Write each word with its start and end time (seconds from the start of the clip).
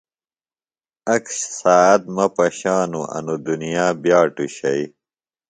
اک 1.13 1.25
ساعت 1.59 2.01
مہ 2.15 2.25
پش 2.35 2.57
انوۡ 2.81 3.39
دنیا 3.45 3.85
بِیاٹوۡ 4.01 4.51
شئی۔ 4.57 4.83